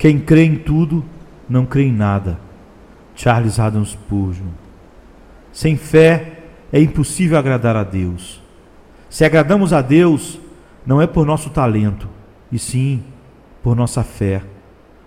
[0.00, 1.04] Quem crê em tudo,
[1.46, 2.40] não crê em nada.
[3.14, 4.46] Charles Adam Spurgeon.
[5.52, 6.38] Sem fé
[6.72, 8.40] é impossível agradar a Deus.
[9.10, 10.40] Se agradamos a Deus,
[10.86, 12.08] não é por nosso talento,
[12.50, 13.04] e sim
[13.62, 14.40] por nossa fé.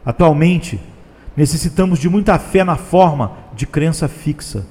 [0.06, 0.80] Atualmente,
[1.36, 4.64] necessitamos de muita fé na forma de crença fixa.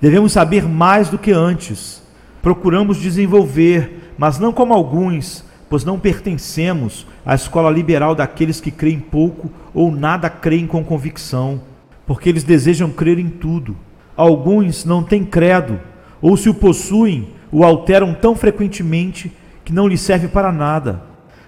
[0.00, 2.02] Devemos saber mais do que antes.
[2.42, 9.00] Procuramos desenvolver, mas não como alguns, pois não pertencemos à escola liberal daqueles que creem
[9.00, 11.60] pouco ou nada creem com convicção,
[12.06, 13.76] porque eles desejam crer em tudo.
[14.16, 15.80] Alguns não têm credo,
[16.20, 19.32] ou se o possuem, o alteram tão frequentemente
[19.64, 21.02] que não lhe serve para nada.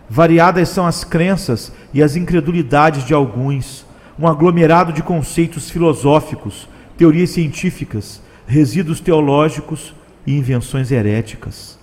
[0.08, 3.84] Variadas são as crenças e as incredulidades de alguns,
[4.18, 9.94] um aglomerado de conceitos filosóficos, teorias científicas, resíduos teológicos
[10.26, 11.78] e invenções heréticas.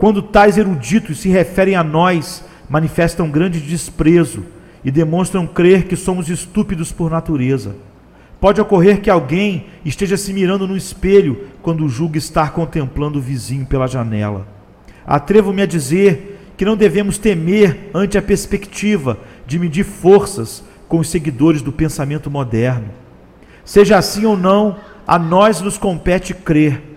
[0.00, 4.42] Quando tais eruditos se referem a nós, manifestam grande desprezo
[4.82, 7.76] e demonstram crer que somos estúpidos por natureza.
[8.40, 13.66] Pode ocorrer que alguém esteja se mirando no espelho quando julga estar contemplando o vizinho
[13.66, 14.48] pela janela.
[15.06, 21.10] Atrevo-me a dizer que não devemos temer ante a perspectiva de medir forças com os
[21.10, 22.88] seguidores do pensamento moderno.
[23.66, 26.89] Seja assim ou não, a nós nos compete crer.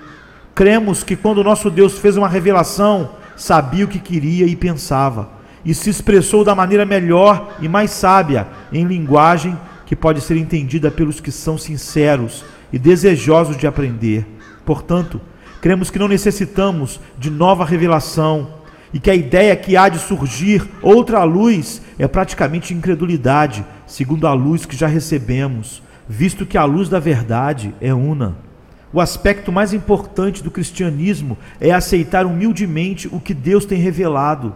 [0.56, 5.30] Cremos que quando nosso Deus fez uma revelação, sabia o que queria e pensava,
[5.66, 10.92] e se expressou da maneira melhor e mais sábia, em linguagem que pode ser entendida
[10.92, 14.28] pelos que são sinceros e desejosos de aprender.
[14.64, 15.20] Portanto,
[15.59, 18.62] cremos que não necessitamos de nova revelação
[18.94, 24.34] e que a ideia que há de surgir outra luz é praticamente incredulidade, segundo a
[24.34, 28.53] luz que já recebemos, visto que a luz da verdade é una.
[28.94, 34.53] O aspecto mais importante do cristianismo é aceitar humildemente o que Deus tem revelado.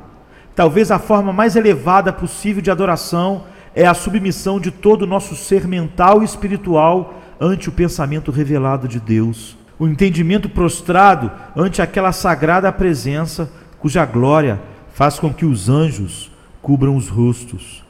[0.55, 3.45] Talvez a forma mais elevada possível de adoração
[3.75, 8.87] é a submissão de todo o nosso ser mental e espiritual ante o pensamento revelado
[8.87, 9.57] de Deus.
[9.79, 14.59] O entendimento prostrado ante aquela sagrada presença, cuja glória
[14.93, 16.31] faz com que os anjos
[16.61, 17.83] cubram os rostos.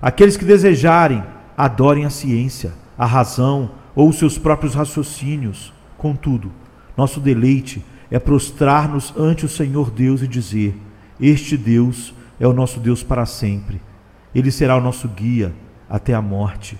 [0.00, 1.22] Aqueles que desejarem,
[1.56, 5.72] adorem a ciência, a razão ou os seus próprios raciocínios.
[6.00, 6.50] Contudo,
[6.96, 10.76] nosso deleite é prostrar-nos ante o Senhor Deus e dizer:
[11.20, 13.80] Este Deus é o nosso Deus para sempre
[14.34, 15.52] ele será o nosso guia
[15.88, 16.78] até a morte.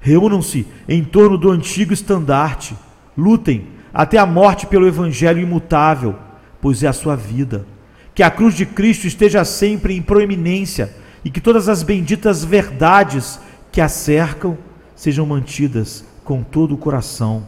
[0.00, 2.76] Reúnam-se em torno do antigo estandarte,
[3.16, 6.16] lutem até a morte pelo Evangelho imutável,
[6.60, 7.66] pois é a sua vida.
[8.14, 13.40] Que a cruz de Cristo esteja sempre em proeminência e que todas as benditas verdades
[13.72, 14.56] que a cercam
[14.94, 17.46] sejam mantidas com todo o coração.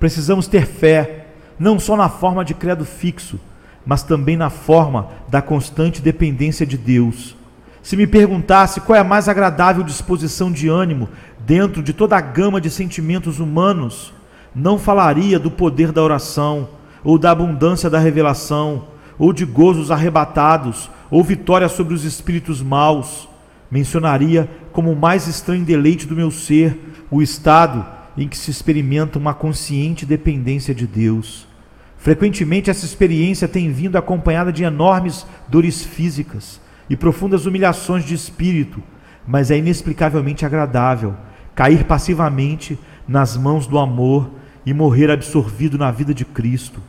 [0.00, 3.38] Precisamos ter fé, não só na forma de credo fixo,
[3.86, 7.36] mas também na forma da constante dependência de Deus
[7.82, 11.08] se me perguntasse qual é a mais agradável disposição de ânimo
[11.40, 14.12] dentro de toda a gama de sentimentos humanos,
[14.54, 16.68] não falaria do poder da oração,
[17.02, 18.88] ou da abundância da revelação,
[19.18, 23.28] ou de gozos arrebatados, ou vitória sobre os espíritos maus.
[23.70, 26.78] Mencionaria como o mais estranho deleite do meu ser
[27.10, 27.84] o estado
[28.20, 31.48] em que se experimenta uma consciente dependência de Deus.
[31.96, 38.82] Frequentemente, essa experiência tem vindo acompanhada de enormes dores físicas e profundas humilhações de espírito,
[39.26, 41.16] mas é inexplicavelmente agradável
[41.54, 44.30] cair passivamente nas mãos do amor
[44.64, 46.80] e morrer absorvido na vida de Cristo.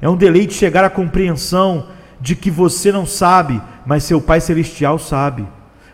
[0.00, 1.88] É um deleite chegar à compreensão
[2.20, 5.46] de que você não sabe, mas seu Pai Celestial sabe.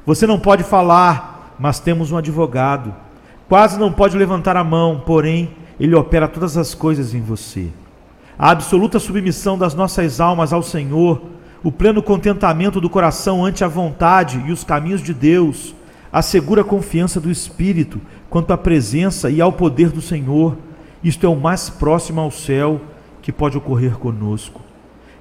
[0.04, 2.94] Você não pode falar, mas temos um advogado.
[3.48, 7.68] Quase não pode levantar a mão, porém, ele opera todas as coisas em você.
[8.38, 11.22] A absoluta submissão das nossas almas ao Senhor
[11.66, 15.74] o pleno contentamento do coração ante a vontade e os caminhos de Deus,
[16.12, 18.00] a segura confiança do Espírito
[18.30, 20.56] quanto à presença e ao poder do Senhor,
[21.03, 22.80] isto é o mais próximo ao céu
[23.21, 24.60] que pode ocorrer conosco.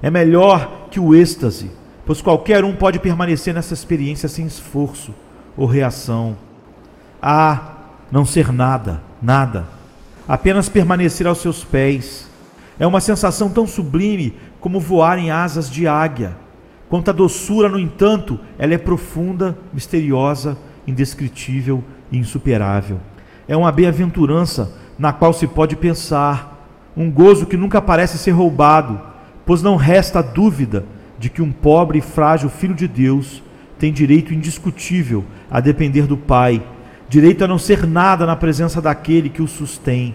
[0.00, 1.68] É melhor que o êxtase,
[2.04, 5.12] pois qualquer um pode permanecer nessa experiência sem esforço
[5.56, 6.36] ou reação.
[7.20, 7.75] Ah,
[8.10, 9.66] não ser nada, nada,
[10.28, 12.28] apenas permanecer aos seus pés.
[12.78, 16.36] É uma sensação tão sublime como voar em asas de águia.
[16.88, 20.56] Quanto à doçura, no entanto, ela é profunda, misteriosa,
[20.86, 21.82] indescritível
[22.12, 23.00] e insuperável.
[23.48, 29.00] É uma bem-aventurança na qual se pode pensar, um gozo que nunca parece ser roubado,
[29.44, 30.84] pois não resta dúvida
[31.18, 33.42] de que um pobre e frágil filho de Deus
[33.78, 36.62] tem direito indiscutível a depender do Pai,
[37.08, 40.14] direito a não ser nada na presença daquele que o sustém.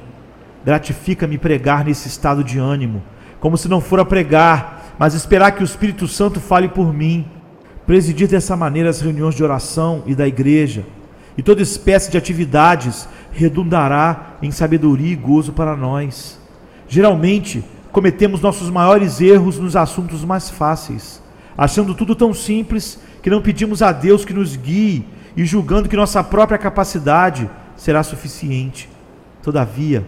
[0.66, 3.02] Gratifica-me pregar nesse estado de ânimo,
[3.40, 7.26] como se não fora pregar, mas esperar que o Espírito Santo fale por mim.
[7.88, 10.86] Presidir dessa maneira as reuniões de oração e da igreja,
[11.38, 16.40] e toda espécie de atividades redundará em sabedoria e gozo para nós.
[16.88, 21.22] Geralmente, cometemos nossos maiores erros nos assuntos mais fáceis,
[21.58, 25.06] achando tudo tão simples que não pedimos a Deus que nos guie
[25.36, 28.90] e julgando que nossa própria capacidade será suficiente.
[29.42, 30.06] Todavia,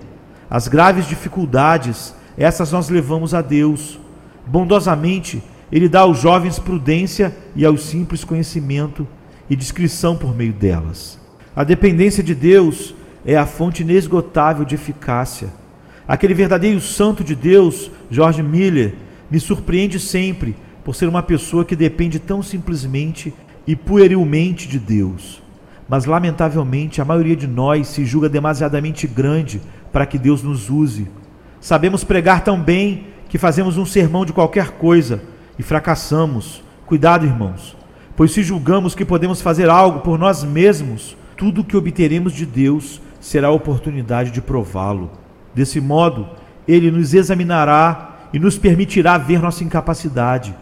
[0.49, 3.99] as graves dificuldades, essas nós levamos a Deus.
[4.45, 5.41] Bondosamente,
[5.71, 9.07] Ele dá aos jovens prudência e aos simples conhecimento
[9.49, 11.19] e discrição por meio delas.
[11.55, 12.93] A dependência de Deus
[13.25, 15.49] é a fonte inesgotável de eficácia.
[16.07, 18.95] Aquele verdadeiro santo de Deus, George Miller,
[19.31, 23.33] me surpreende sempre por ser uma pessoa que depende tão simplesmente
[23.65, 25.41] e puerilmente de Deus.
[25.87, 29.61] Mas, lamentavelmente, a maioria de nós se julga demasiadamente grande
[29.91, 31.07] para que Deus nos use.
[31.59, 35.21] Sabemos pregar tão bem que fazemos um sermão de qualquer coisa
[35.57, 36.63] e fracassamos.
[36.85, 37.75] Cuidado, irmãos,
[38.15, 42.45] pois se julgamos que podemos fazer algo por nós mesmos, tudo o que obteremos de
[42.45, 45.11] Deus será a oportunidade de prová-lo.
[45.53, 46.27] Desse modo,
[46.67, 50.55] ele nos examinará e nos permitirá ver nossa incapacidade.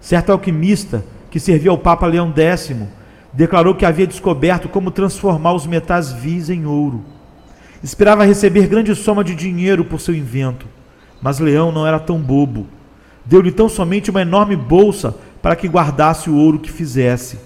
[0.00, 2.72] Certo alquimista que servia ao Papa Leão X
[3.32, 7.04] declarou que havia descoberto como transformar os metais vis em ouro.
[7.82, 10.66] Esperava receber grande soma de dinheiro por seu invento,
[11.22, 12.66] mas Leão não era tão bobo.
[13.24, 17.38] Deu-lhe tão somente uma enorme bolsa para que guardasse o ouro que fizesse.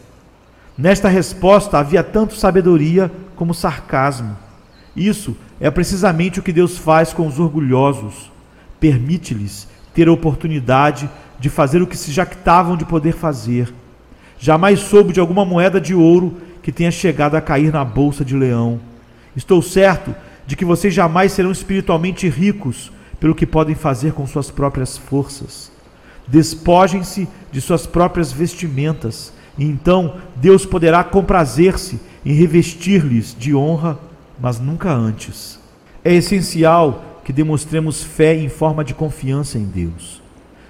[0.76, 4.36] Nesta resposta havia tanto sabedoria como sarcasmo.
[4.96, 8.32] Isso é precisamente o que Deus faz com os orgulhosos.
[8.80, 11.10] Permite-lhes ter a oportunidade de
[11.48, 13.72] fazer o que se jactavam de poder fazer.
[14.38, 18.36] Jamais soube de alguma moeda de ouro que tenha chegado a cair na bolsa de
[18.36, 18.80] leão.
[19.36, 20.14] Estou certo
[20.46, 25.70] de que vocês jamais serão espiritualmente ricos pelo que podem fazer com suas próprias forças.
[26.26, 33.98] Despojem-se de suas próprias vestimentas, e então Deus poderá comprazer-se em revestir-lhes de honra,
[34.40, 35.58] mas nunca antes.
[36.04, 40.23] É essencial que demonstremos fé em forma de confiança em Deus.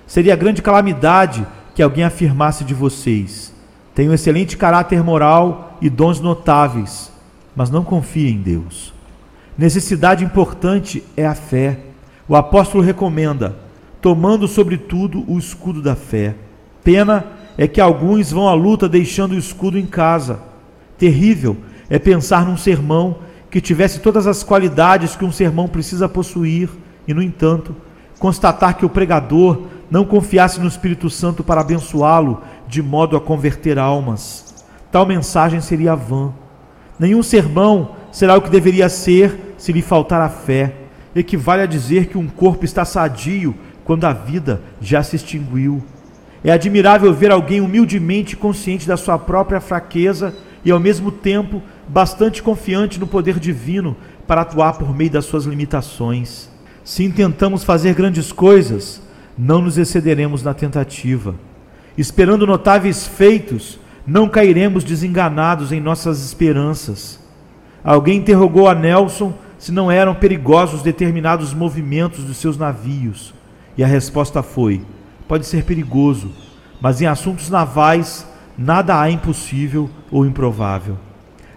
[0.06, 3.52] Seria grande calamidade que alguém afirmasse de vocês:
[3.94, 7.12] tenho excelente caráter moral e dons notáveis,
[7.54, 8.92] mas não confia em Deus.
[9.56, 11.78] Necessidade importante é a fé.
[12.28, 13.56] O apóstolo recomenda,
[14.00, 16.34] tomando sobretudo o escudo da fé.
[16.82, 17.24] Pena
[17.56, 20.40] é que alguns vão à luta deixando o escudo em casa.
[20.98, 21.56] Terrível
[21.88, 23.18] é pensar num sermão
[23.50, 26.68] que tivesse todas as qualidades que um sermão precisa possuir
[27.06, 27.76] e, no entanto,
[28.18, 33.78] constatar que o pregador não confiasse no Espírito Santo para abençoá-lo de modo a converter
[33.78, 34.64] almas.
[34.90, 36.32] Tal mensagem seria vã.
[36.98, 40.75] Nenhum sermão será o que deveria ser se lhe faltar a fé.
[41.14, 43.54] Equivale a dizer que um corpo está sadio
[43.84, 45.82] quando a vida já se extinguiu.
[46.42, 50.34] É admirável ver alguém humildemente consciente da sua própria fraqueza
[50.64, 53.96] e, ao mesmo tempo, bastante confiante no poder divino
[54.26, 56.48] para atuar por meio das suas limitações.
[56.84, 59.00] Se intentamos fazer grandes coisas,
[59.36, 61.34] não nos excederemos na tentativa.
[61.96, 67.20] Esperando notáveis feitos, não cairemos desenganados em nossas esperanças.
[67.82, 73.32] Alguém interrogou a Nelson se não eram perigosos determinados movimentos dos seus navios,
[73.76, 74.82] e a resposta foi:
[75.26, 76.30] pode ser perigoso,
[76.80, 78.26] mas em assuntos navais
[78.59, 80.99] nada há impossível ou improvável.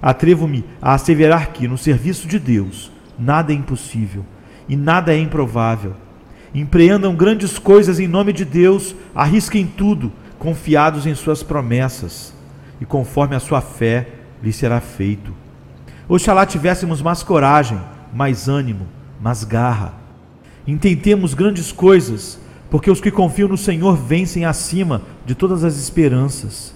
[0.02, 4.24] Atrevo-me a asseverar que, no serviço de Deus, nada é impossível
[4.70, 5.94] e nada é improvável.
[6.54, 12.34] Empreendam grandes coisas em nome de Deus, arrisquem tudo, confiados em Suas promessas,
[12.80, 14.08] e conforme a sua fé
[14.42, 15.34] lhe será feito.
[16.08, 17.80] Oxalá tivéssemos mais coragem,
[18.14, 18.88] mais ânimo,
[19.20, 19.94] mais garra.
[20.66, 22.40] Intentemos grandes coisas
[22.70, 26.76] porque os que confiam no Senhor vencem acima de todas as esperanças.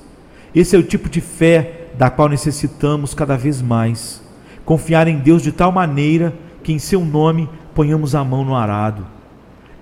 [0.54, 4.22] Esse é o tipo de fé da qual necessitamos cada vez mais.
[4.66, 9.06] Confiar em Deus de tal maneira que em seu nome ponhamos a mão no arado.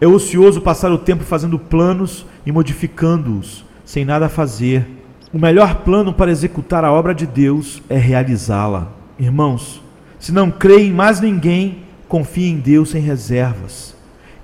[0.01, 4.87] É ocioso passar o tempo fazendo planos e modificando-os, sem nada fazer.
[5.33, 8.87] O melhor plano para executar a obra de Deus é realizá-la.
[9.19, 9.81] Irmãos,
[10.19, 13.95] se não creem em mais ninguém, confiem em Deus sem reservas.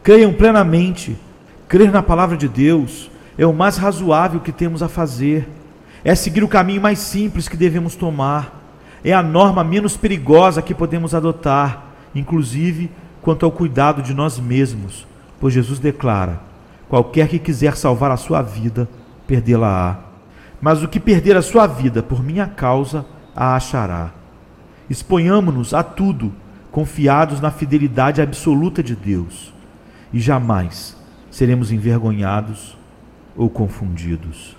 [0.04, 1.18] Creiam plenamente
[1.68, 5.50] Crer na palavra de Deus é o mais razoável que temos a fazer.
[6.04, 8.64] É seguir o caminho mais simples que devemos tomar.
[9.04, 12.90] É a norma menos perigosa que podemos adotar, inclusive
[13.22, 15.08] quanto ao cuidado de nós mesmos,
[15.40, 16.40] pois Jesus declara:
[16.88, 18.88] qualquer que quiser salvar a sua vida,
[19.28, 20.00] perdê-la-á.
[20.62, 24.12] Mas o que perder a sua vida por minha causa, a achará.
[24.90, 26.32] Exponhamo-nos a tudo,
[26.72, 29.54] confiados na fidelidade absoluta de Deus,
[30.14, 30.96] e jamais
[31.32, 32.78] seremos envergonhados
[33.36, 34.56] ou confundidos.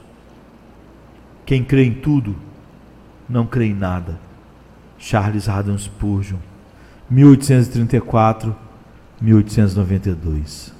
[1.44, 2.36] Quem crê em tudo,
[3.28, 4.18] não crê em nada.
[4.98, 6.38] Charles Haddon Spurgeon,
[9.22, 10.72] 1834-1892.